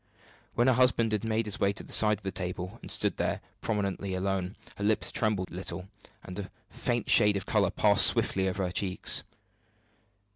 When 0.55 0.65
her 0.65 0.73
husband 0.73 1.23
made 1.23 1.45
his 1.45 1.59
way 1.59 1.73
to 1.73 1.83
the 1.83 1.93
side 1.93 2.17
of 2.17 2.23
the 2.23 2.31
table 2.31 2.79
and 2.81 2.89
stood 2.89 3.17
there 3.17 3.39
prominently 3.61 4.15
alone, 4.15 4.55
her 4.77 4.83
lips 4.83 5.11
trembled 5.11 5.51
a 5.51 5.55
little, 5.55 5.89
and 6.23 6.39
a 6.39 6.51
faint 6.71 7.07
shade 7.07 7.37
of 7.37 7.45
color 7.45 7.69
passed 7.69 8.07
swiftly 8.07 8.49
over 8.49 8.63
her 8.65 8.71
cheeks. 8.71 9.23